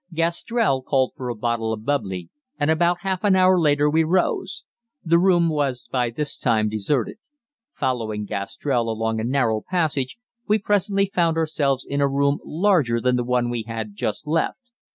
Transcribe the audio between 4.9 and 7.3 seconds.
The room was by this time deserted.